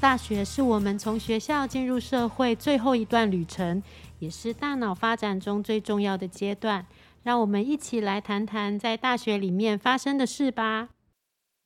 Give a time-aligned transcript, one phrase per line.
[0.00, 3.82] 大学是我们从学校进入社会最后一段旅程，
[4.18, 6.86] 也是大脑发展中最重要的阶段。
[7.22, 10.88] 让我们一起来谈谈在大学里面发生的事吧。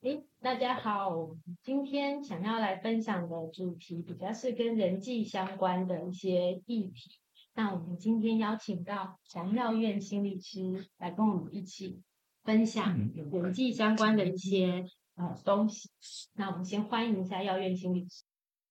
[0.01, 1.31] 诶，大家好，
[1.63, 7.13] 今天想要来分享的主题比较是跟人际相关的一些议题。
[7.55, 12.03] 那我们今天邀请到祥耀院心理师来跟我们一起
[12.43, 14.85] 分享人际相关的一些。
[15.17, 15.89] 呃，东西。
[16.35, 18.25] 那我们先欢迎一下药院心理师。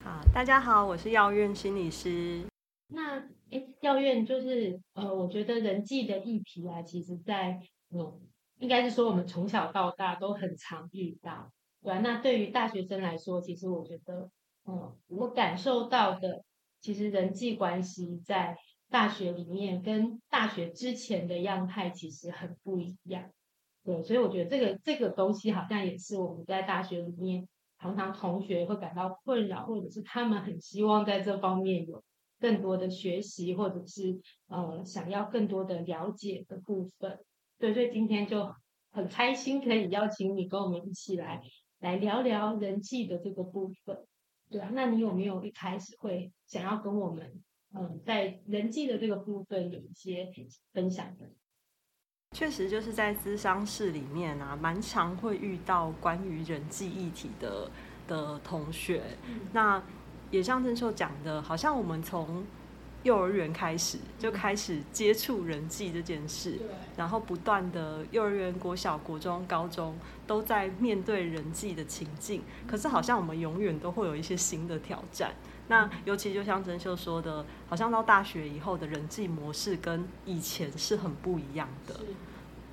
[0.04, 2.46] 好，大家好，我是药院心理师。
[2.90, 7.58] 那，哎，药院就是呃，我觉得人际的议题啊，其实在
[7.90, 8.20] 嗯，
[8.60, 11.50] 应该是说我们从小到大都很常遇到，
[11.82, 12.00] 对啊。
[12.00, 14.30] 那对于大学生来说，其实我觉得，
[14.66, 16.44] 嗯，我感受到的，
[16.82, 18.58] 其实人际关系在
[18.90, 23.32] 大学里面跟大学之前的样态其实很不一样。
[23.86, 27.48] 对，所以我觉得这个这个东西好像也是我们在大学里面
[27.84, 32.02] 常常同学会感到困扰，或者是他们很希望在这方面有
[32.39, 37.20] 更多的学习，或者是呃想要更多的了解的部分。
[37.59, 38.50] 对，所以今天就
[38.92, 41.42] 很开心可以邀请你跟我们一起来
[41.81, 44.06] 来聊聊人际的这个部分。
[44.50, 47.44] 对啊，那你有没有一开始会想要跟我们
[47.76, 50.31] 嗯在人际的这个部分有一些
[50.72, 51.30] 分享的？
[52.34, 57.70] 确实就是在咨商室里面啊，蛮常会遇到关于人际议题的
[58.08, 59.03] 的同学。
[59.53, 59.81] 那
[60.31, 62.44] 也像郑秀讲的，好像我们从
[63.04, 66.58] 幼儿园开始就开始接触人际这件事，
[66.98, 69.95] 然后不断的幼儿园、国小、国中、高中
[70.26, 72.42] 都在面对人际的情境。
[72.66, 75.34] 可是好像我们永远都会有一些新的挑战。
[75.68, 81.95] 那尤其就像郑秀说的，好像到大学以后的人际模式跟以前是很不一样的。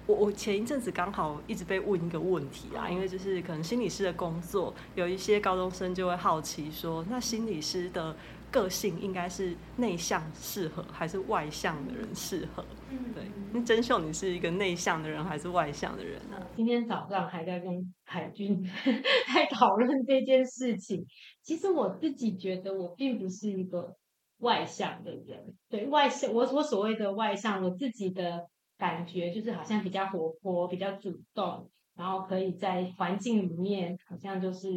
[0.07, 8.17] 我我前一阵子刚好一直被问一个问题啊，因为就是可能心理师的工作，有一些高中生就会好奇说，那心理师的
[8.51, 12.65] 个性应该是内向适合还是外向的人适合？
[12.91, 13.25] 嗯，对。
[13.53, 16.47] 那甄秀，你是一个内向的人还是外向的人呢？
[16.57, 18.63] 今天早上还在跟海军
[19.35, 21.07] 在讨论这件事情。
[21.43, 23.97] 其实我自己觉得我并不是一个
[24.39, 25.55] 外向的人。
[25.69, 28.47] 对外向，我我所谓的外向，我自己的
[28.77, 34.69] 感觉就是好像比较活泼、比较主动，然后可以在环境里面好像就是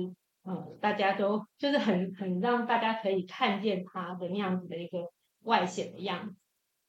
[0.46, 5.10] 嗯，大家都就是很很让大家可以看见他的那样子的一个
[5.44, 6.36] 外显的样子。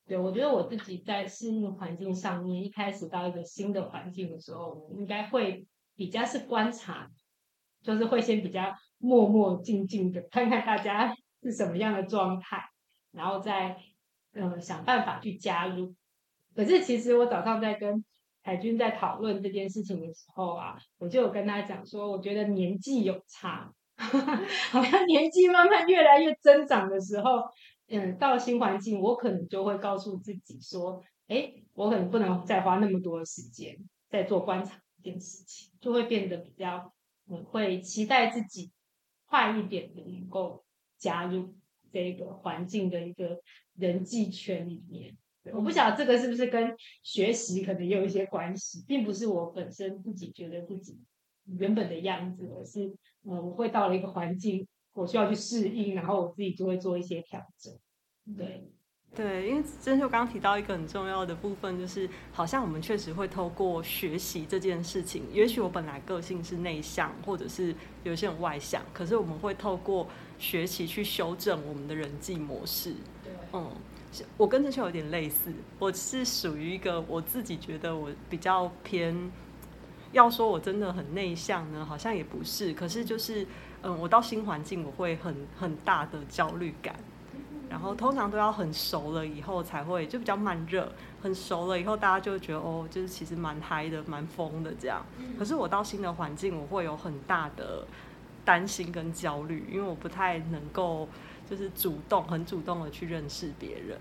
[0.07, 5.67] 对，我觉得我自己在适应环境上面，一开始到一个新的环境的时候，我应该会
[5.97, 7.11] 比较是观察，
[7.83, 12.69] 就是会先比较默默静静的看看大家 是什么样的状态，
[13.13, 13.77] 然后再
[14.33, 15.95] 嗯想办法去加入。
[16.55, 18.05] 可是其实我早上在跟
[18.45, 27.43] 海军在讨论这件事情的时候啊，我就有跟他讲说，我觉得年纪有差， 好像年纪慢慢越来越增长的时候。
[27.87, 33.77] 嗯，到新环境，我可能就会告诉自己说，哎，我可能不能再花那么多时间
[34.09, 36.95] 在做观察这件事情，就会变得比较，
[37.29, 38.73] 嗯，会期待自己
[39.27, 40.65] 快一点的能够
[40.97, 41.55] 加入
[41.93, 43.39] 这个环境的一个
[43.75, 45.19] 人际圈里面。
[45.53, 50.99] 我不晓得这个是不是跟学习可能有一些关系，并不是我本身自己觉得自己
[51.59, 52.87] 原本的样子，而是，
[53.25, 54.67] 嗯，我会到了一个环境。
[54.97, 57.75] 我需要去适应，然后我自己就会做一些调整。
[58.37, 58.65] 对，
[59.13, 67.75] 对，因为真秀刚刚提到一个很重要的部分，就是好像我们确实会透过学习这件事情，也许我本来个性是内向，或者是
[68.05, 70.07] 有些人外向，可是我们会透过
[70.39, 72.95] 学习去修正我们的人际模式。
[73.25, 73.69] 对，嗯，
[74.37, 79.33] 我跟真秀有点类似，我是属于一个我自己觉得我比较偏，
[80.13, 83.47] 要说我真的很内向呢，好像也不是，可是就是。
[83.87, 86.97] 嗯，我到新环境我会很很大的焦虑感，
[87.69, 90.91] 然后通常都要很熟了以后才会就比较慢热，
[91.21, 95.05] 很熟了以后大家就觉得哦，就是其实蛮嗨的，蛮疯的这样。
[95.39, 97.87] 可是我到新的环境，我会有很大的
[98.43, 101.07] 担心跟焦虑，因为我不太能够
[101.49, 103.99] 就是主动很主动的去认识别人。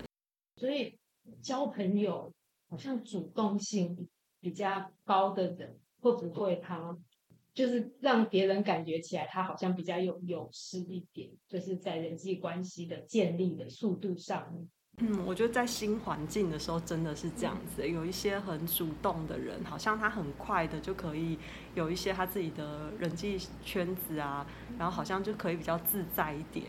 [0.56, 0.98] 所以
[1.42, 2.32] 交朋友
[2.68, 4.08] 好像主动性
[4.40, 6.96] 比较高的人，会不会他？
[7.54, 14.66] 就是让别人感觉起来他好像比较有优势一点，就是在人际关系的建立的速度上。
[14.98, 21.38] 嗯，我觉得在新环境的时候真的是这样子，有一些很主动的人，好像他很快的就可以
[21.76, 24.46] 有一些他自己的人际圈子啊，
[24.76, 26.66] 然后好像就可以比较自在一点。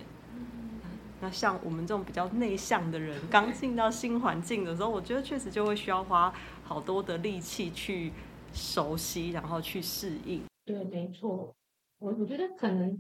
[1.26, 6.32] 那像我们这种比较内向的人，刚进到新环境的时候，我觉得确实就会需要花
[6.64, 8.12] 好多的力气去
[8.54, 10.44] 熟悉，然后去适应。
[10.64, 11.56] 对，没错，
[11.98, 12.96] 我我觉得可能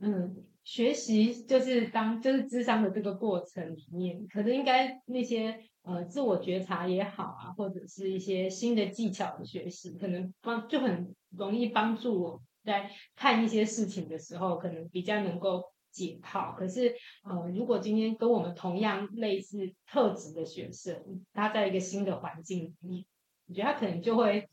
[0.00, 16.54] 嗯，学习就是当就是智商的这个过程里面，可能应该那些呃自我觉察也好啊，或者是一些新的技巧的学习，可能帮就很容易帮助我在看一些事情的时候，可能比较能够解套。
[16.58, 16.94] 可是
[17.24, 23.04] 呃，如果今天跟我们同样类似特质的学生，他在一个新的环境里面，
[23.48, 24.48] 我觉得他可能就会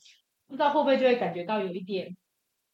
[0.48, 2.16] 不知道会不会就会感觉到有一点。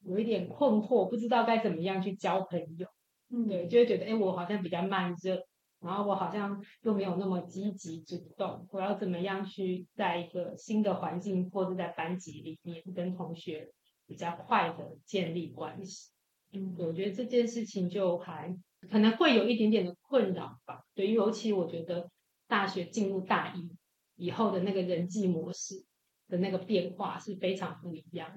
[0.06, 2.86] 有一点困惑，不知道该怎么样去交朋友，
[3.30, 5.42] 嗯，对，就会觉得，哎，我好像比较慢热，
[5.80, 13.72] 然后我好像又没有那么积极主动，我要怎么样去在一个新的环境或者在班级里面跟同学
[14.06, 16.12] 比较快的建立关系？
[16.54, 18.56] 嗯，我觉得这件事情就还
[18.90, 20.84] 可能会有一点点的困扰吧。
[20.94, 22.10] 对，尤其我觉得
[22.48, 23.70] 大学进入大一
[24.16, 25.84] 以后的那个人际模式
[26.30, 28.30] 的那个变化是非常不一样。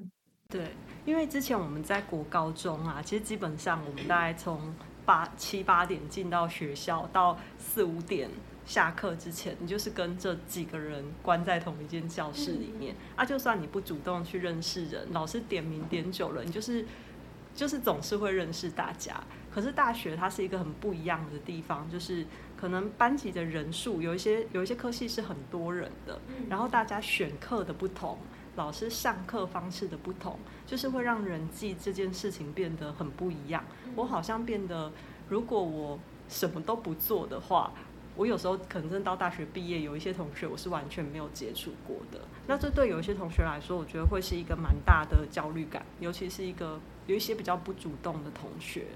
[0.49, 0.69] 对，
[1.05, 4.75] 因为之前我们在国高中啊，其实基本上我们大概从
[5.05, 8.31] 八七八点进到学校，到四五点
[8.65, 13.25] 下课之前，你就是跟这几个人关在同一间教室里面啊。
[13.25, 16.87] 就算你不主动去认识人，老师点名点久了，你就是
[17.57, 19.21] 就是总是会认识大家。
[19.51, 22.25] 可是大学它是一个很不一样的地方，就是
[22.57, 28.19] 可能班级的人数有一些有一些科系是很多人的，然后大家选课的不同。
[28.57, 33.63] 老师上课方式的不同，就是会让人际这件事情变得很不一样。
[33.95, 34.91] 我好像变得，
[35.29, 37.71] 如果我什么都不做的话，
[38.15, 42.19] 我有时候可能真到大学毕业，有一些同学我是完全没有接触过的。
[42.47, 48.87] 那这对有一些同学来说，我觉得会是一个蛮大的焦虑感，尤其是一个有一些比较不主动的同学。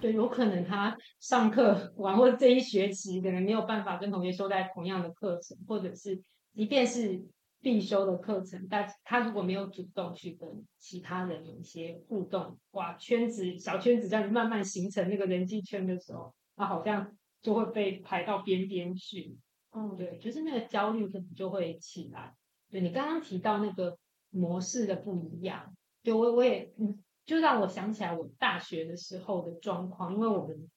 [0.00, 6.22] 对，有可能他上课完或者这一学期可能没有办法跟同学修在同样的课程，或者是
[6.54, 7.22] 即便是。
[7.62, 10.48] 必修的课程，但他如果没有主动去跟
[10.78, 19.36] 其他人有一些互动，哇，圈子小圈子这样慢慢形成那个人际圈的时候，他好像就会被排到边边去。
[19.72, 22.34] 嗯，对，就是那个焦虑可能就会起来。
[22.70, 23.98] 对你刚刚提到那个
[24.30, 30.68] 模式的不一样，对我我也嗯，就让我想起来我大学的时候的状况，因为我们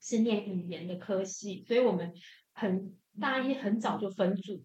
[0.00, 2.12] 是念语言的科系，所以我们
[2.52, 4.62] 很大一很早就分组。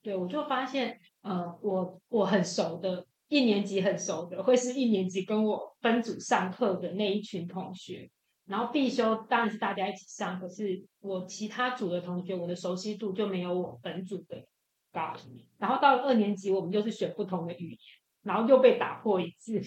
[0.00, 8.10] 对，我就发现，呃，我我很熟的，一年级很熟的，会是一年级跟我分组上课的那一群同学。
[8.46, 14.46] 然后必修当然是大家一起上，可是我其他组的同学，我的熟悉度就没有我本组的
[14.90, 15.14] 高。
[15.58, 17.78] 然后到了二年级，我们就是选不同的语言，
[18.28, 19.60] 然后又被打破一次。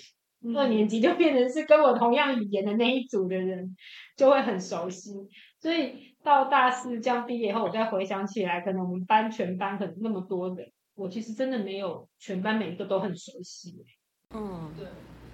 [0.55, 3.75] 二年级就变成是跟我同样语言的那一组的人，
[4.15, 5.11] 就会很熟悉。
[5.59, 13.85] 所以到大四这样毕业后，我再回想起来，可能我们班全班可能那么多人，我其实真的没有全班每一个都很熟悉。
[14.33, 14.87] 嗯，对，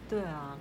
[0.10, 0.60] 对啊。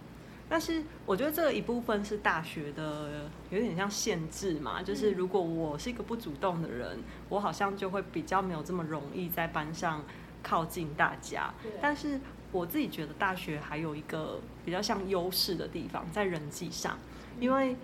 [0.49, 10.05] 但是我觉得这一部分是大学的有点像限制嘛，就是如果我是一个不主动的人，我好像就会比较没有这么容易在班上
[10.41, 11.53] 靠近大家。
[11.83, 12.21] 但是
[12.53, 16.99] 我自己觉得大学还有一个比较像优势的地方，在人际上，
[17.41, 17.77] 因为。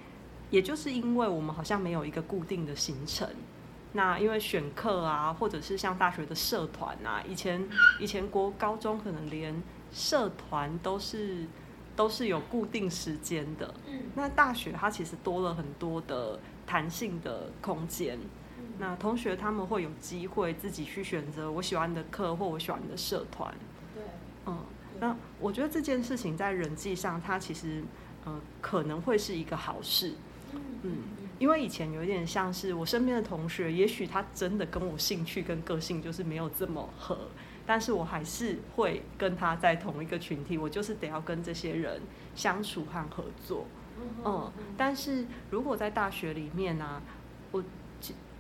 [0.53, 3.26] 也就是因为我们好像没有一个固定的行程，
[3.94, 7.67] 那因为选课啊，或者是像大学的社团啊，以前
[7.98, 11.46] 以前国高中可能连社团都是
[11.96, 18.19] 都是有固定时间的，嗯，那大学它其实多了很多的弹性的空间，
[18.79, 23.55] 那同学他们会有机会自己去选择我喜欢的课或我喜欢的社团，
[25.03, 27.82] 那我觉得这件事情在人际上，它其实
[28.25, 30.15] 呃可能会是一个好事。
[30.85, 30.99] 嗯，
[31.41, 37.19] 因为以前有一点像是我身边的同学，也许他真的跟我兴趣跟个性就是没有这么合，
[37.67, 42.01] 但是我还是会跟他在同一个群体，我就是得要跟这些人
[42.37, 43.67] 相处和合作。
[44.25, 47.03] 嗯，但是如果在大学里面呢，
[47.51, 47.65] 我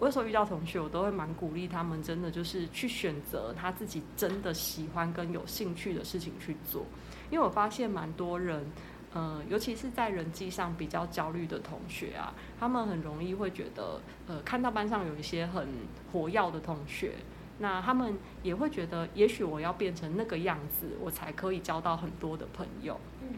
[0.02, 6.84] 我有时候遇到同学，我都会蛮鼓励他们，真的就是去选择他自己真的喜欢跟有兴趣的事情去做，
[7.30, 8.66] 因为我发现蛮多人。
[9.14, 15.68] 呃，尤其是在人际上比较焦虑的同学啊，他们很容易会觉得，呃，看到班上有一些很
[16.10, 17.12] 活跃的同学，
[17.58, 22.98] 那他们也会觉得，也许我要变成那个样子，我才可以交到很多的朋友。
[23.20, 23.28] 嗯，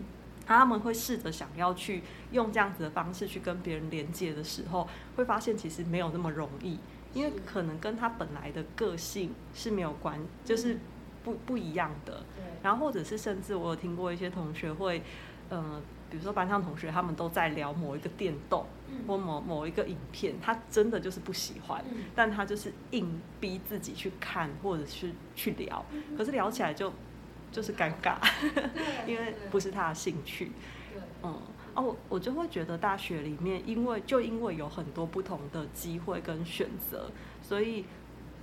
[0.46, 6.78] 他们会试着想要去用这样子的方式去跟别人连接的时候，会发现其实没有那么容易，
[7.12, 10.78] 因为可能跟他本来的个性是没有关，就是
[11.22, 12.24] 不不一样的。
[12.62, 15.02] 然后或者是甚至我有听过一些同学会。
[15.50, 18.64] 嗯，比如说班上同学他们都在聊某一个电动
[19.06, 21.84] 或某某一个影片，他真的就是不喜欢，
[22.14, 25.84] 但他就是硬逼自己去看或者是去聊，
[26.16, 26.90] 可是聊起来就
[27.54, 28.16] 就是尴尬，
[29.06, 30.50] 因为不是他的兴趣。
[31.23, 31.40] 嗯，
[31.76, 37.08] 哦，我就会觉得大学里面，因为就因为有很多不同的机会跟选择，
[37.40, 37.84] 所以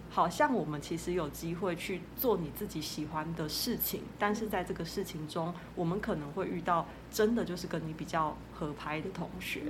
[0.09, 9.63] 好像我们其实有机会去做你自己喜欢的事情，但是在这个事情中，我们可能会遇到真的就是跟你比较合拍的同学。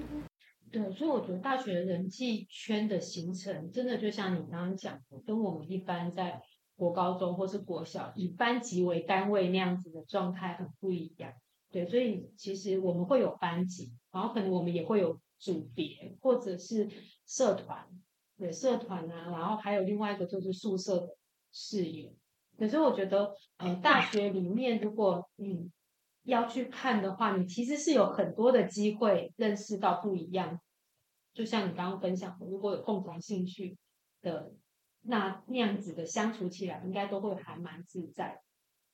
[0.72, 6.40] 对，所以我觉得大学人际圈的形成，真的就像你刚刚讲的，跟我们一般在
[6.82, 11.32] 国高中或是国小以班级为单位那样子的状态很不一样。
[11.70, 16.90] 对，所以其实我们会有班级，然后可能我们也会有组别或者是
[17.28, 17.88] 社团，
[18.36, 21.16] 对，社团啊，然后还有另外一个就是宿舍的
[21.52, 22.12] 室友。
[22.58, 25.72] 可是我觉得，呃，大学里面如果嗯。
[26.24, 30.62] 要去看的话，你其实是有很多的机会认识到不一样。
[31.34, 33.76] 就像你刚刚分享的，如果有共同兴趣
[34.22, 34.54] 的，
[35.04, 38.42] 那那样子的相处起来，应该都会还蛮自在。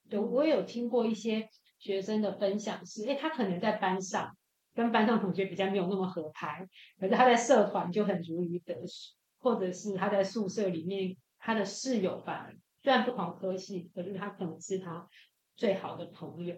[0.10, 1.50] 对我也有听过一些
[1.80, 4.36] 学生的分享是，哎，他可能在班上
[4.74, 6.68] 跟班上同学比较没有那么合拍，
[7.00, 12.50] 可是他在社团就很如鱼得水，或者是他在宿舍里面，他的室友吧，
[12.82, 15.08] 虽然不同科系，可是他可能是他
[15.56, 16.56] 最好的朋友。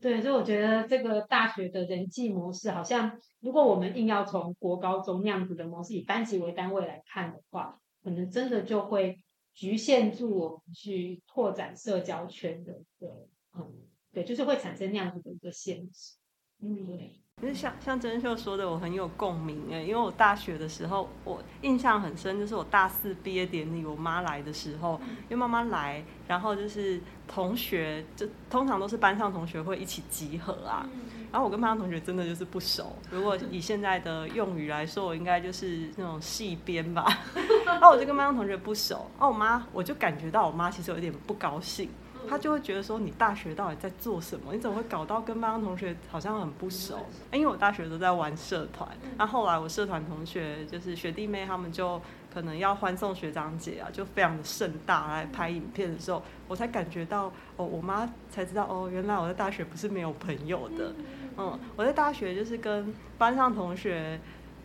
[0.00, 9.22] 对，所以我觉得这个大学的人际模式，好像如果我们硬要从国高中那样子的模式以班级为单位来看的话，可能真的就会
[9.54, 13.08] 局限住我们去拓展社交圈的，对，
[13.54, 13.72] 嗯，
[14.12, 16.14] 对，就是会产生那样子的一个限制，
[16.60, 17.16] 嗯，对。
[17.40, 30.86] 就是像像真秀说的，我很有共鸣哎，因为我大学的时候，我印象很深，就是我大四毕业典礼，我妈来的时候，因为妈妈来，然后就是同学，就通常都是班上同学会一起集合啊，
[31.32, 37.06] 然后我跟班上同学真的就是不熟，如果以现在的用语来说，我应该就是那种戏编吧，
[37.64, 41.88] 然后我就跟班上同学不熟，然后我妈我就感觉到我妈其实有点不高兴。
[42.28, 44.52] 她就会觉得说，你大学到底在做什么？
[44.52, 46.98] 你怎么会搞到跟班上同学好像很不熟？
[47.32, 52.00] 因为我大学都在玩社团，那后来我社团同学就是学弟妹，他们就
[52.32, 60.92] 可能要欢送学长姐啊，就非常的盛大来拍影片的时候，我才感觉到哦，我妈才知道哦，原来我在大学不是没有朋友的。
[61.40, 64.20] 嗯，我在大学就是跟班上同学。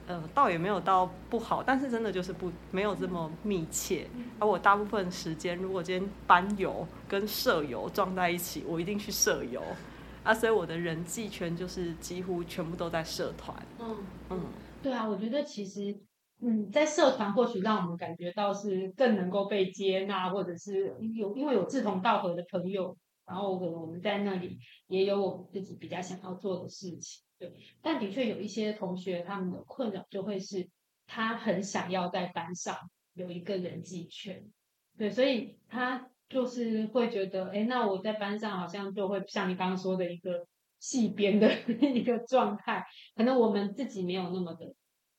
[0.08, 4.06] 呃，倒也没有到不好，但是真的就是不没有这么密切。
[4.38, 9.64] 而我大部分时间，如果今天班友跟舍友撞在一起，我一定去舍友。
[10.24, 13.58] 啊，所以我的人际圈就是几乎全部都在社团。
[13.80, 13.98] 嗯
[14.30, 14.42] 嗯，
[14.84, 15.98] 对啊，我觉得其实
[16.40, 27.24] 嗯，在社团或许让我们感觉到是更能够被接纳，或者是有因为有志同道合的朋友，然后可能我们在那里也有我们自己比较想要做的事情。
[27.38, 27.52] 对，
[27.82, 30.70] 但的确有一些同学，他们的困扰就会是，
[31.06, 34.50] 他很想要在班上有一个人际圈，
[34.98, 40.48] 对，所以他就是会觉得，哎，那我在班上好像就会像你刚刚说的一个
[40.80, 41.52] 戏编的
[41.94, 44.74] 一个状态，可能我们自己没有那么的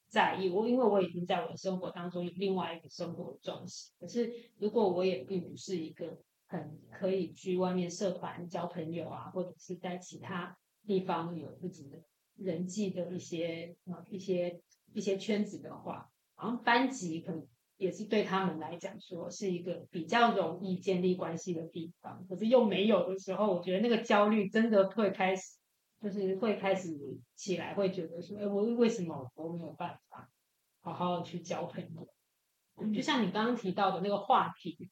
[0.08, 10.56] 在意，我因为我已经在我的生活当中有另外一个生活状态，可是如果我也并不是一个很可以去外面社团交朋友啊，或者是在其他。
[10.86, 12.00] 地方有自己的
[12.36, 14.62] 人际的一些啊一些
[14.92, 17.44] 一些圈子的话，好像班级可能
[17.76, 25.58] 也是对他们来讲说是一个比较容易建立关系的地方，可是又没有的时候，我觉得那个焦虑真的会开始，
[26.00, 26.96] 就是会开始
[27.34, 30.30] 起来，会觉得说，哎，我为什么我没有办法
[30.82, 32.94] 好好的去交朋友？
[32.94, 34.88] 就像你刚刚提到的那个话题。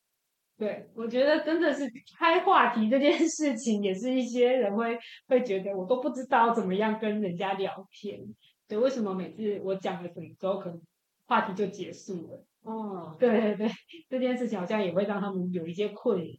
[0.57, 1.83] 对，我觉得真的是
[2.17, 4.97] 开话题这件事情，也是一些人会
[5.27, 8.21] 会觉得我都不知道怎么样跟人家聊天。
[8.69, 10.81] 对，为什么每次我讲了什么之后，可能
[11.27, 12.45] 话题就结束了？
[12.63, 13.71] 哦，对对对，
[14.09, 16.33] 这件事情好像也会让他们有一些困扰。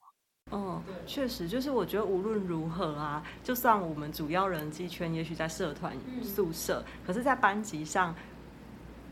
[0.51, 8.15] 嗯，确实，就是我觉得无论如何啊，就算我们主要人际圈也许在社团宿舍，可是，在班级上。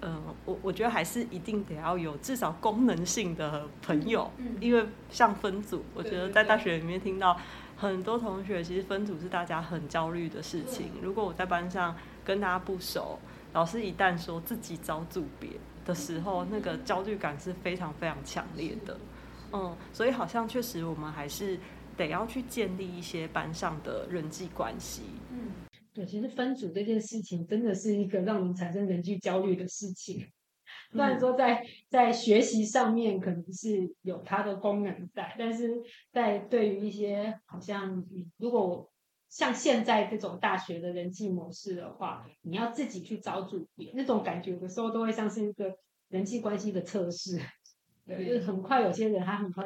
[0.05, 4.29] 嗯，我我觉得还是一定得要有至少功能性的朋友，
[4.59, 7.39] 因为像分组，我觉得在大学里面听到
[7.77, 10.91] 很多同学，其实分组是大家很焦虑的事情。
[11.01, 11.95] 如果我在班上
[12.25, 13.17] 跟大家不熟，
[13.53, 15.49] 老师一旦说自己找组别
[15.85, 18.97] 的时候，那个焦虑感是非常非常强烈的。
[19.53, 21.57] 嗯，所以好像确实我们还是
[21.95, 25.03] 得要去建立一些班上的人际关系。
[25.31, 25.42] 嗯。
[25.93, 30.25] 对，其实分组这件事情真的是一个让人产生人际焦虑的事情。
[30.91, 35.81] 虽然说在在学习上面可能是有它的功能在，但是
[36.11, 38.03] 在对于一些好像
[38.37, 38.91] 如果
[39.29, 45.75] 像现在这种大学的人际模式的话，你要自己去找组别，那种感觉有的时候都会像是一个
[46.09, 47.39] 人际关系的测试。
[48.05, 49.63] 对，就是很快有些人他很快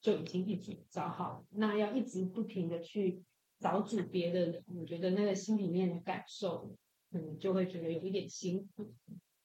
[0.00, 3.22] 就已经一组找好，那要一直不停的去。
[3.62, 6.74] 找组别的人，我觉得那个心里面的感受
[7.12, 8.92] 嗯，就会觉得有一点辛苦。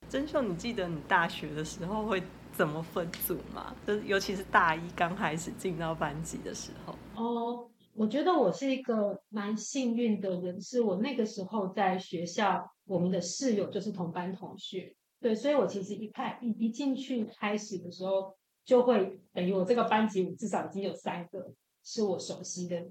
[0.09, 3.75] 真秀，你记得你大学的时候会怎么分组吗？
[3.85, 6.95] 就是尤其是大一刚开始进到班级的时候。
[7.15, 18.33] 哦，我觉得我是一个蛮幸运的人，是我那个时候在学校，我们的室友就是同班同学，对，所以我其实一开一一进去开始的时候，
[18.63, 22.81] 就会等于我这个班级，我至少已经有三个是我熟悉的，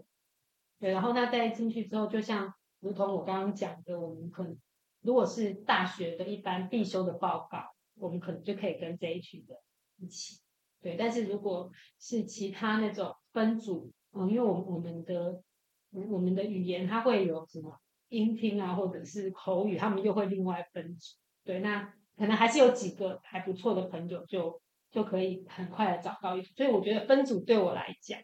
[0.79, 4.57] 对，然后那带进去之后，就像如同我刚刚讲的，我们可能。
[5.03, 7.59] 如果是大学的一般必修的报告，
[7.95, 9.55] 我们可能就可以跟这一群的
[9.99, 10.41] 一起，
[10.83, 10.97] 对。
[10.97, 15.41] 但是如果是其他那种分组，嗯，因为我我们的
[15.93, 17.79] 我们的语言它会有什么
[18.09, 21.61] 音听啊，或者是口语，他们又会另外分组，对。
[21.61, 21.85] 那
[22.17, 26.43] 可能还是有几个还不错的朋友，就就可以很快的找到一。
[26.43, 28.19] 所以我觉得分组对我来讲，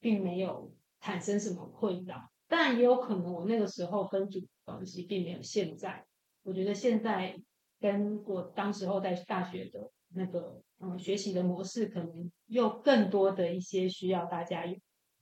[0.00, 6.04] 并没有产生什么困扰，但也有可能我那个时候分组的东西并没有现在。
[6.42, 7.40] 我觉得现在
[7.80, 14.64] 跟我当时候在大学的那个嗯学习的模式，可能又更多的一些需要大家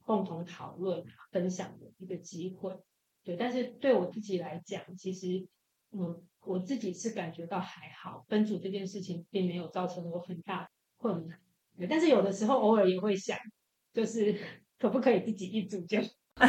[0.05, 2.79] 共同讨论、分享的一个机会。
[3.23, 5.49] 对，但是对我自己来讲，其实
[5.93, 11.41] 嗯我自己是感觉到还好，分组这件事情并没有造成我很大困难。
[11.89, 13.39] 但是有的时候偶尔也会想，
[13.95, 14.39] 就是
[14.79, 15.99] 可不可以自己一组就。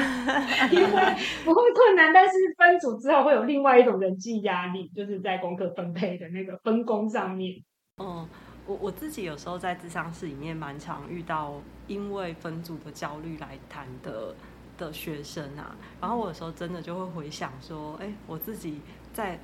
[0.72, 1.16] 因为
[1.46, 7.54] 不会困难，但是分组之后会有另外一种人际压力，就是在功课分配的那个分工上面。
[8.02, 8.28] 嗯，
[8.66, 14.34] 我我自己有时候在智商室里面蛮常遇到因为分组的焦虑来谈的
[14.76, 18.82] 的学生啊，然后我有时候真的就会回想说，哎，我自己
[19.14, 19.40] 在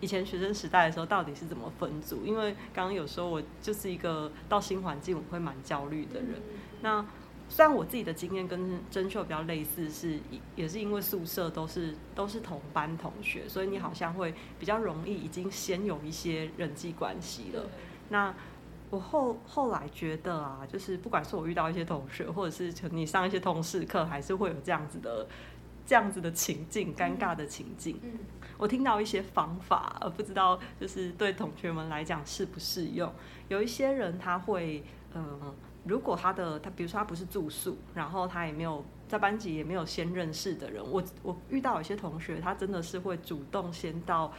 [0.00, 2.26] 以前学生时代的时候到底是怎么分组？
[2.26, 6.34] 因为刚刚有说我就是一个到新环境我会蛮焦虑的人，
[6.82, 7.02] 那。
[7.50, 10.20] 虽然我自己的经验跟真秀比较类似，是
[10.54, 17.66] 也是因为宿舍都是都是同班同学，所以你好像会比较容易已经先有一些人际关系了。
[18.10, 18.34] 那
[18.90, 25.26] 我后后来觉得啊，就是不管是我遇到一些同学，或者是你上一些通识课，还是会有这样子的
[25.86, 27.98] 这样子的情境，尴尬的情境。
[28.02, 28.18] 嗯，
[28.58, 33.10] 我听到一些方法，而不知道就是对同学们来讲适不适用。
[33.48, 35.54] 有一些人他会嗯。
[35.88, 44.30] 如果他的他，比如说他不是住宿，然后他也没有在班级也没有先认识的人，我我遇到有些同学，他真的是会主动先到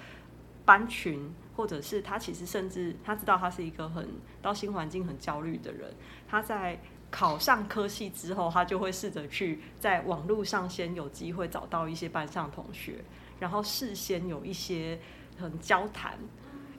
[0.63, 4.07] 班群，或者是他其实甚至他知道他是一个很
[4.41, 5.91] 到新环境很焦虑的人，
[6.27, 13.03] 他在考上科系之后，他就会试着去在网络上先有机会找到一些班上同学，
[13.39, 14.99] 然后事先有一些
[15.39, 16.19] 很交谈，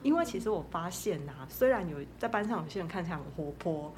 [0.01, 3.93] 因为其实我发现呐，虽然有在班上有些人看起来很活泼。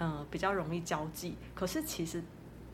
[0.00, 2.22] 嗯，比较容易交际，可是其实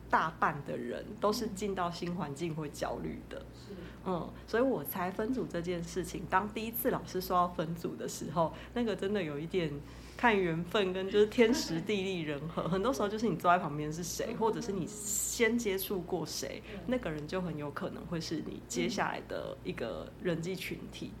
[0.09, 3.39] 大半的人都是进到新环境会焦虑的。
[3.39, 3.73] 是，
[4.05, 9.71] 嗯，所以我才分组这件事情，当第一次老师说要分组的时候，那个真的有一点
[10.15, 21.11] 看缘分跟就是天时地利人和，很多时候就是你坐在旁边是谁，或者是你先接触过谁，那个人就很有可能会是你接下来的一个人际群体。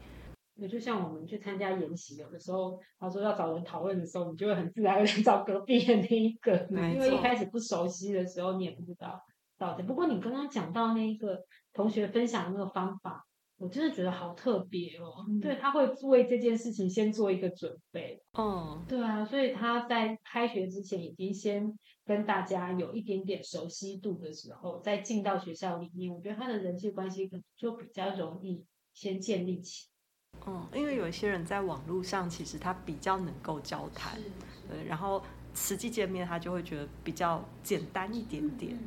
[0.57, 9.21] 那就像我们去参加研习，有的时候他说要找人讨论的时候，你就会很自然的 找隔壁的那一个，因为一开始不熟悉的时候，你也不知道
[9.57, 9.83] 到底。
[9.83, 13.25] 不过你刚刚讲到那一个同学分享那个方法，
[13.57, 15.25] 我真的觉得好特别哦。
[15.41, 18.21] 对他会为这件事情先做一个准备。
[18.33, 28.63] 哦，对啊，所以他在开学之前已经先跟大家有一点点熟悉度的时候，再进到学校里面，我觉得他的人际关系可能就比较容易
[28.93, 29.89] 先建立起。
[30.47, 34.17] 嗯，因为有一些人在网络上，其实他比较能够交谈，
[34.69, 38.77] 对，然后实际见面他就会觉得比较简单一点点。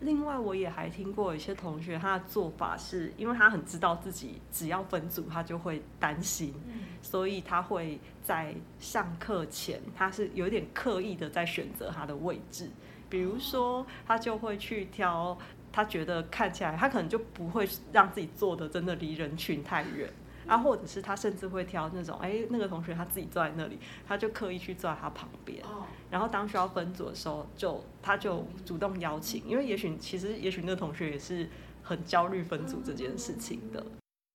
[0.00, 6.52] 另外，我也还听过有些同学，他的做法是因为他很知道自己只要分组，他就会担心，
[7.00, 12.68] 所以他会在上课前，他是有点刻意的在选择他的位置，
[13.08, 15.36] 比如说他就会去挑
[15.72, 20.12] 他觉得看起来，他可能就不会让自己坐的真的离人群太远。
[20.46, 25.62] 啊，或者是他甚至会挑那种，哎，那个同学他自己坐在那里，他就刻意去坐在他旁边。
[26.10, 31.48] 然后当需要分组的时候，就他就主动邀请，因为也许其实也许那个同学也是
[31.82, 33.84] 很焦虑分组这件事情的。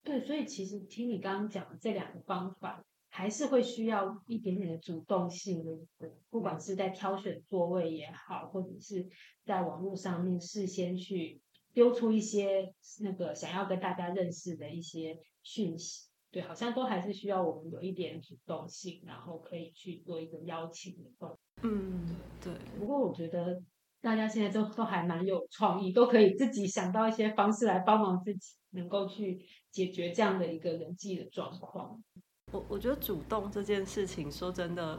[0.04, 9.08] 对，所以其实听你刚刚讲的这两个方法，还是会需要一点点的主动性的，不管是在挑选座位也好，或者是
[9.46, 11.40] 在网络上面事先去
[11.72, 15.18] 丢出一些那个想要跟大家认识的一些。
[15.42, 21.38] 讯息对，好像都还是需要我们有一点主动性，然后可以去做一个邀请的动作。
[21.62, 22.54] 嗯，对。
[22.78, 23.62] 不过我觉得
[24.00, 32.02] 大家现在都都还蛮有创意，都可以自己想到一些方式来帮忙自己，能够去解决这样的一个人际的状况。
[32.50, 34.98] 我我觉得主动这件事情，说真的，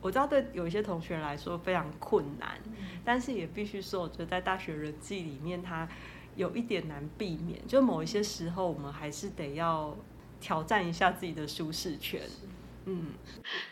[0.00, 2.58] 我知道对有一些同学来说非常困难，
[3.04, 5.86] 但是也必须说，我觉得在大学人际里面，它
[6.36, 9.96] 有一点难避免，就某一些时候，我们还是得要
[10.40, 12.20] 挑战一下自己的舒适圈。
[12.86, 13.12] 嗯，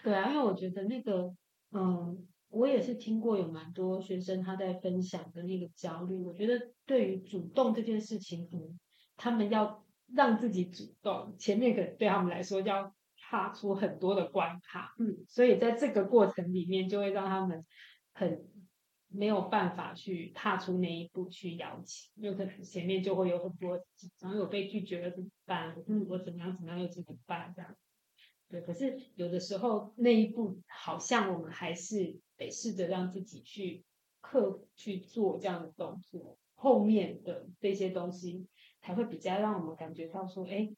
[0.02, 1.34] 对啊，因为我觉得那个，
[1.72, 6.16] 嗯，我也是听过有蛮多学生他在分享的那个焦虑。
[6.22, 8.78] 我觉得对于主动这件事情，嗯，
[9.16, 17.64] 他们要让自己主动，前面可能对他们来说要踏出很多的关卡，嗯，所以在这个过程里面，就会让他们
[18.12, 18.46] 很
[19.08, 23.76] 没有办法去踏出那一步去邀请，有可能前面就会有很多，
[24.20, 25.74] 然后有被拒绝了怎么办？
[25.86, 27.52] 嗯，我怎么样怎么样又怎么办？
[27.56, 27.74] 这样。
[28.48, 33.84] 对，可是有的时候那一步好像我们还是得试着让自己去
[34.20, 38.46] 克服去做这样的动作，后面的这些东西
[38.80, 40.70] 才会比较让我们感觉到说，哎，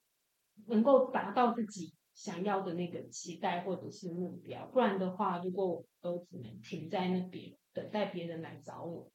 [0.66, 4.66] 能够达到自己想要的那个期待或者是目标。
[4.66, 9.10] 不然的话，如果我们都只能停在那边等待别人来找我，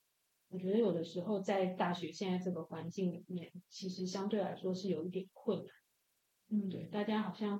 [0.49, 5.67] 我觉得有的时候在大学现在这个环境里面，其实相对来说是有一点困难。
[6.49, 7.59] 嗯，对，大家好像。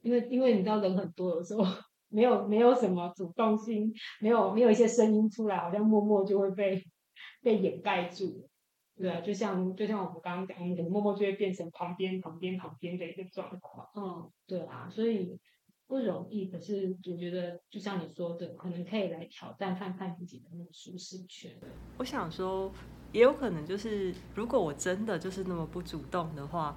[0.00, 1.62] 因为因为你知道人很多，有时候
[2.10, 6.84] 没有没有什么主动性，没有没有一些声音出来，好像默默就会被
[7.40, 8.48] 被掩盖住，
[8.96, 15.38] 对啊，就像就像我们刚刚讲，可能默默就会变成旁边旁边旁边的一个状况，嗯，对啊，所以
[15.92, 16.46] 不容易。
[16.46, 21.50] 可是我觉得，就像你说的，可能可以来挑战看看自己的那个舒适圈。
[21.98, 22.72] 我想说，
[23.12, 26.74] 也有可能就是，如果我真的就是那么不主动的话，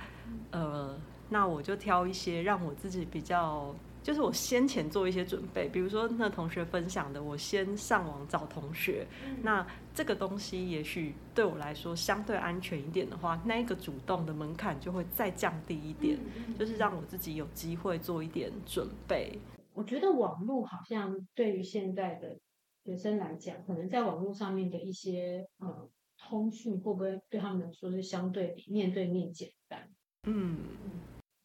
[0.52, 1.00] 呃。
[1.28, 3.74] 那我就挑一些让我自己比较，
[4.06, 9.08] 就是我先前做一些准备，比如说那同学分享的，我先上网找同学。
[9.42, 9.66] 那
[9.96, 16.20] 这个东西也许对我来说相对安全一点的话，那一个主动的门槛就会再降低一点，
[16.60, 19.40] 就是让我自己有机会做一点准备。
[19.74, 22.38] 我觉得网络好像对于现在的
[22.84, 29.90] 学生来讲，可能在网络上面的一些呃通讯，会不会对他们来说是相对比面对面简单？
[30.28, 30.60] 嗯。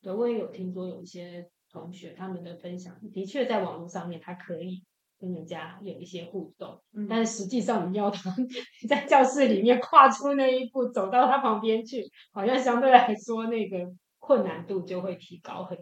[0.02, 4.82] 对，我也有听说有一些同学他们的分享，的确在网络上面他可以
[5.18, 8.34] 跟人家有一些互动，但是实际上你要他
[8.88, 15.78] 在教室里面跨出那一步，走到他旁边去，好像相对来说那个困难度就会提高很。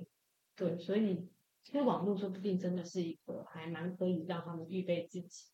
[0.55, 1.27] 对，所以
[1.63, 5.45] 其实网络说不定真的是一个还蛮可以让他们预备自己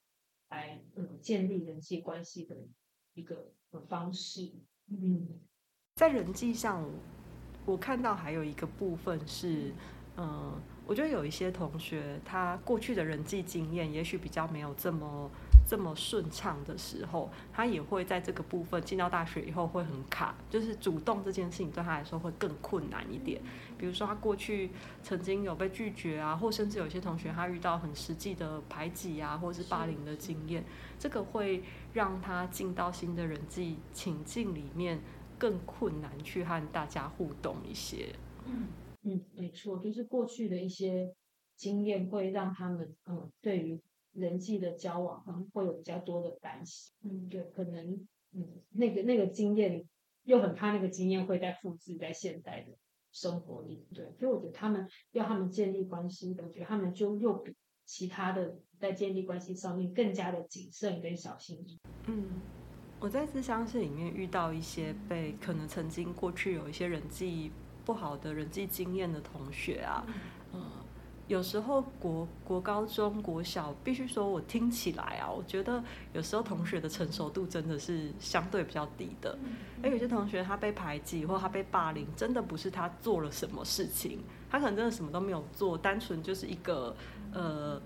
[0.49, 2.57] 来嗯建立人际关系的
[3.15, 3.53] 一个
[3.89, 4.53] 方式。
[4.89, 5.29] 嗯，
[5.95, 6.85] 在人际上。
[7.67, 9.73] 我看到还有一个部分是，
[10.17, 10.53] 嗯，
[10.87, 15.29] 我觉得有一些同学他过去的人际经验也许比较没有这么
[15.69, 23.41] 这么顺畅的时候，他也会在这个部分进到大学以后会很卡，就是主动这件事情对他来说会更困难一点。
[23.77, 24.71] 比如说他过去
[25.03, 30.65] 曾经有被拒绝啊，或甚至有些同学他遇到很实际的排挤啊，或是霸凌的经验，
[30.99, 35.01] 这个会让他进到新的人际情境里面。
[35.37, 38.15] 更困难去和大家互动一些。
[38.47, 38.69] 嗯
[39.05, 41.15] 嗯，没错，就是过去的一些
[41.57, 43.81] 经验会让他们嗯，对于
[44.13, 46.93] 人际的交往嗯会有比较多的担心。
[47.03, 49.85] 嗯，对，可能嗯那个那个经验
[50.25, 52.73] 又很怕那个经验会再复制在现代的
[53.13, 53.87] 生活里。
[53.95, 61.65] 对，所以我觉得他们要他们建立关系，我觉得他们就又比其他的在建立关系上面更加的谨慎跟小心。
[62.07, 62.41] 嗯。
[63.01, 67.51] 我在自相室里面遇到一些被可能曾经过去有一些人际
[67.85, 70.05] 不好的人际经验的同学啊，
[70.53, 70.63] 嗯，
[71.29, 79.39] 有时候国国高中国小，必须说我听起来啊，我觉得有时候同学的成熟度真的是相对比较低的。
[79.83, 84.21] 而有些同学他被排挤或他被霸凌，真的不是他做了什么事情，
[84.51, 86.97] 他可能真的什么都没有做，单纯就是一个
[87.33, 87.81] 呃。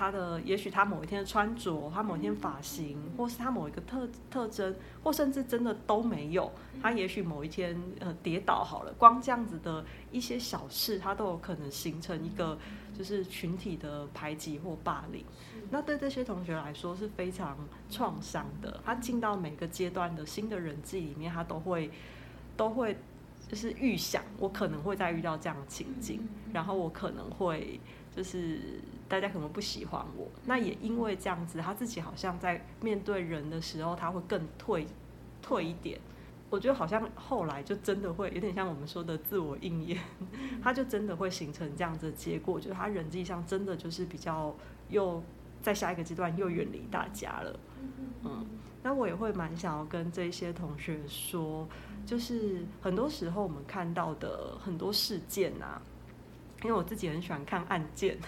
[0.00, 6.50] 他的也许他某一天的穿着，他某一天发型，或是他某一个特特征，或甚至真的都没有。
[6.80, 12.58] 他也许某一天呃跌倒好了，光这样子的一些小事，他都有可能形成一个
[12.96, 15.22] 就是群体的排挤或霸凌。
[15.68, 17.58] 那对这些同学来说是非常
[17.90, 18.80] 创伤的。
[18.82, 21.90] 他进到每个阶段的新的人际里面，他都会
[22.56, 22.96] 都会
[23.46, 27.78] 就是预想我可能会再遇到这样的情境，然后我可能会
[28.16, 28.80] 就是。
[29.10, 34.86] 大家可能不喜欢我，那也因为这样子，他自己好像在面对人的时候，他会更退
[35.42, 35.98] 退一点。
[36.48, 39.98] 我觉得好像后来就真的会有点像我们说的自我应验，
[40.62, 44.54] 他就真的会形成这样子的结果，就是他人际上真的就是比较
[44.88, 45.20] 又
[45.60, 47.60] 在下一个阶段又远离大家了。
[48.24, 48.46] 嗯，
[48.82, 51.68] 那我也会蛮想要跟这些同学说，
[52.06, 55.82] 就是很多时候我们看到的很多事件啊，
[56.62, 58.18] 因为我自己很喜欢看案件，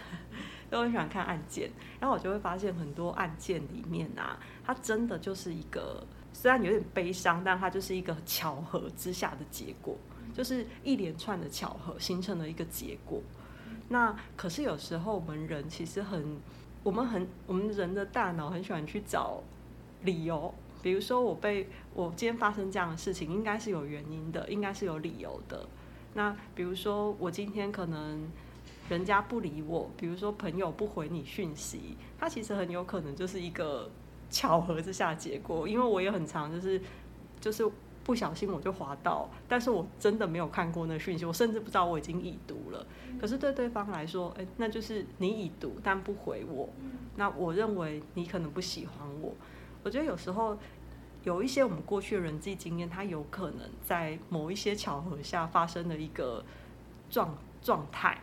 [0.72, 9.94] 都很喜欢看案件，然后我就会发现很多案件里面啊，它真的就是一个虽然有点悲伤，但它就是一个巧合之下的结果，
[10.32, 13.20] 就是一连串的巧合形成了一个结果。
[13.87, 16.40] 那可是有时候我们人其实很，
[16.82, 19.42] 我们很我们人的大脑很喜欢去找
[20.02, 25.68] 理由，比如说我被我今天发生这样的事情，应该是有原因的，应该是有理由的。
[26.14, 28.26] 那比如说我今天可能
[28.92, 33.90] 人家不理我，比如说朋友不回你讯息，它其实很有可能就是一个
[34.31, 36.81] 巧合之下结果，因为我也很常就是
[37.40, 37.70] 就是。
[38.05, 42.85] 不小心我就滑到，但是我真的没有看过那讯息，我甚至不知道我已经已读了。
[43.20, 46.68] 可是对对方来说，哎，那就是你已读但不回我，
[47.14, 49.33] 那我认为你可能不喜欢我。
[49.85, 50.59] 我觉得有时候
[51.22, 56.44] 有一些我们过去的人际经验，它有可能在某一些巧合下发生的一个
[57.09, 58.18] 状状态。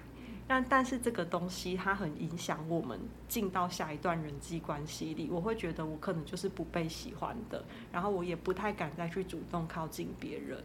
[0.50, 10.64] 但但是这个东西它很影响我们进到下一段人际关系里，我会觉得我可能就是不被喜欢的，然后我也不太敢再去主动靠近别人。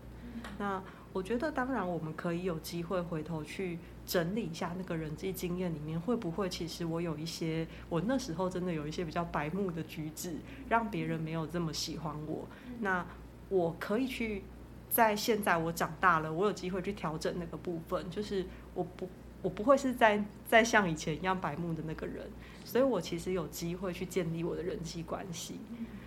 [0.57, 12.49] 那我觉得当然我们可以有机会回头去整理一下那个人际经验里面，会不会其实我有一些我那时候真的有一些比较白目的举止，让别人没有这么喜欢我。
[12.81, 13.07] 那
[13.51, 14.45] 我可以去
[14.89, 19.07] 在现在我长大了，我有机会去调整那个部分，就是我不。
[19.45, 22.27] 我不会是在在像以前一样白目的那个人，
[22.65, 25.57] 所以我其实有机会去建立我的人际关系。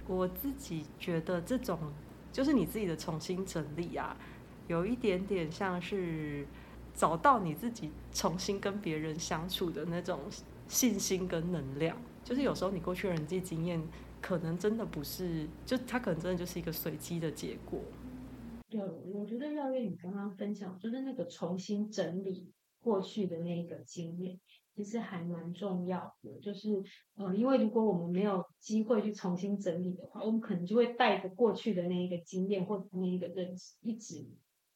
[0.08, 1.78] 我自己觉得这种
[2.32, 4.18] 就是你自己的重新整理啊，
[4.68, 6.48] 有一点点像是
[6.96, 10.20] 找到你自己重新跟别人相处的那种
[10.68, 11.96] 信心跟能量。
[12.24, 13.80] 就是有时候你过去的人际经验
[14.20, 17.80] 可能真的不是，就它可能真的就是一个随机的结果。
[18.68, 18.82] 对，
[19.14, 22.52] 我觉得耀月你刚刚分享就是那个重新整理。
[22.88, 24.40] 过去的那个经验
[24.74, 26.82] 其实还蛮重要的，就是
[27.18, 34.26] 呃，因为如果我们没有机会去重新整理的话，我们可能就会带着过去的那一个经验或那一个认知，一直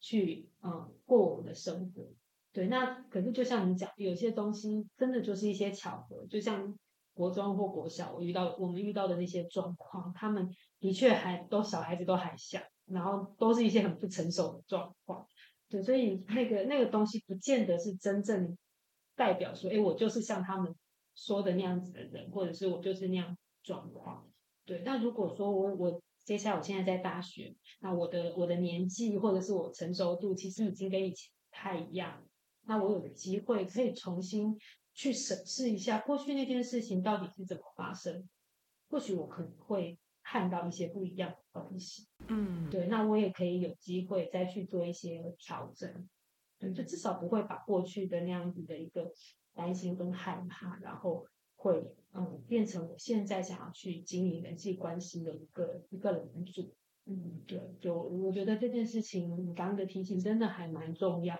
[0.01, 2.05] 去嗯过我们的生活。
[2.51, 6.77] 对，那可是就像你讲，有些东西真的就是一些巧合，就像
[7.13, 10.49] 国中或国小我遇到我们遇到的那些状况，他们
[10.81, 15.25] 的确还都小孩子都还小，然后都是一些很不成熟的状况。
[15.71, 18.57] 对，所以那个那个东西不见得是真正
[19.15, 20.75] 代表说，哎，我就是像他们
[21.15, 24.29] 说的那样子的人，或者是我就是那样状况。
[24.65, 32.27] 对，那如果说我我接下来我现在在大学，那我的我的年纪或者是我成熟度其实已经跟以前不太一样，
[32.65, 34.59] 那我有机会可以重新
[34.93, 38.27] 去审视一下过去那件事情到底是怎么发生，
[38.89, 42.07] 或许我可能会看到一些不一样的东西。
[42.27, 46.09] 嗯，对，那我也可以有机会再去做一些调整，
[46.59, 49.11] 对，就至少不会把过去的那样子的一个
[49.53, 56.73] 担心跟害怕，然后会嗯变成我现在想要去经营人际关系的一个一个人主。
[57.05, 61.35] 嗯，对，就我觉得这件事情你刚刚的提醒真的还蛮重要，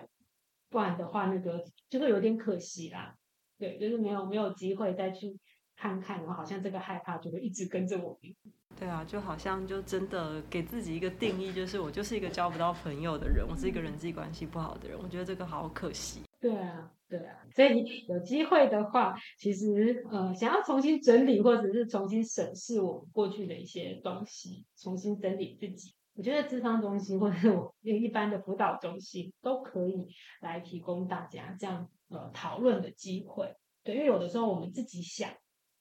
[0.68, 3.16] 不然的话那个就会有点可惜啦。
[3.58, 5.38] 对，就是没有没有机会再去
[5.82, 8.32] 看看，然后好像这个害怕就会一直跟着我们。
[8.78, 14.96] 对啊，就好像就真的给自己一个定义，就是我就是一个交不到朋友的人，我是一个人际关系不好的人。
[14.96, 16.22] 我觉得这个好可惜。
[16.40, 30.06] 对啊，对啊，所以有机会的话，其实呃，想要重新整理或者是重新审视我们过去的一些东西，重新整理自己，我觉得智商中心或者我一般的辅导中心都可以
[30.40, 33.52] 来提供大家这样呃讨论的机会。
[33.82, 35.28] 对，因为有的时候我们自己想。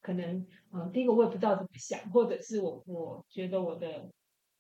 [0.02, 4.10] 可能，嗯，第一个我也不知道怎么想，或者是我我觉得我的，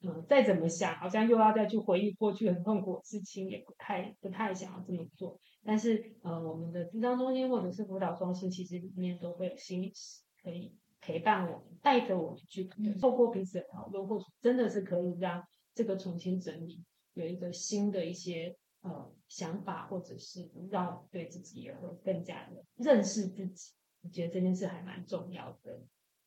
[0.01, 5.39] 嗯，再怎么想，好像又要再去回忆过去很痛苦的事情，也不太不太想要这么做。
[5.63, 23.71] 但是，呃，我们的智商中心或者是辅导中心，其实里面都会有心理师可以陪伴我们，带着我们去，透过彼此的讨论，或者真的是可以让这个重新整理，有一个新的一些呃想法，或者是让对自己也会更加的认识自己。
[24.03, 25.79] 我觉得这件事还蛮重要的。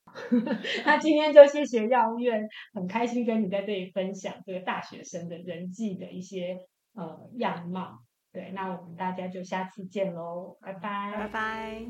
[0.85, 6.59] 那今天就谢谢药院，很开心跟你在这里分享这个大学生的人际的一些
[6.95, 8.01] 呃样貌。
[8.33, 11.87] 对，那我们大家就下次见喽，拜拜，拜拜。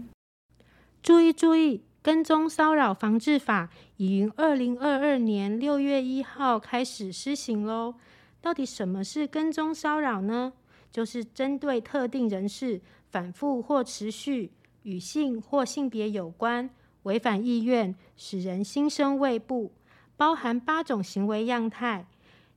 [1.03, 7.95] 注意注意，跟踪骚扰防治法已于二零二二年六月一号开始施行喽。
[8.41, 10.53] 到底什么是跟踪骚扰呢？
[10.91, 14.53] 就是针对特定人士反复或持续。
[14.85, 16.71] 与性或性别有关、
[17.03, 19.73] 违反意愿，使人心生畏怖，
[20.17, 22.07] 包含八种行为样态：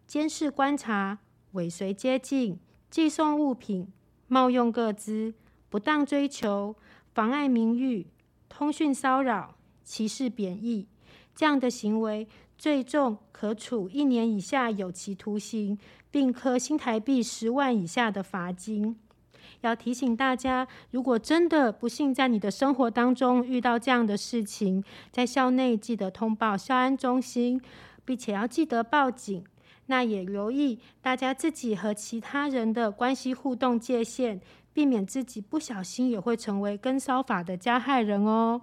[0.05, 1.19] 监视观察、
[1.53, 2.59] 尾随接近、
[2.89, 3.91] 寄送物品、
[4.27, 5.33] 冒用各资、
[5.69, 6.75] 不当追求、
[7.13, 8.07] 妨碍名誉、
[8.47, 10.87] 通讯骚扰、歧视贬义。
[11.35, 15.77] 这样的行为，最重可处一年以下有期徒刑，
[16.09, 18.97] 并科新台币十万以下的罚金。
[19.61, 27.61] 要提醒大家，如果真的不幸在你的生活当中遇到这样的事情，在校内记得通报校安中心，
[28.05, 29.43] 并且要记得报警。
[29.89, 34.41] 那也留意大家自己和其他人的关系互动界限，
[34.73, 38.61] 避免自己不小心也会成为跟骚法的加害人哦。